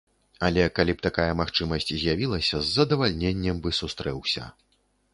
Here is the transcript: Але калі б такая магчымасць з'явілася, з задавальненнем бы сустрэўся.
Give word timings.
Але 0.45 0.63
калі 0.77 0.95
б 0.95 1.05
такая 1.07 1.27
магчымасць 1.41 1.87
з'явілася, 1.93 2.57
з 2.65 2.75
задавальненнем 2.81 3.57
бы 3.67 3.79
сустрэўся. 3.85 4.53